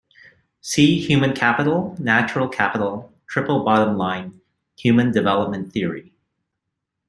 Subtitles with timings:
[0.61, 4.41] See human capital, natural capital, triple bottom line,
[4.75, 6.15] human development theory.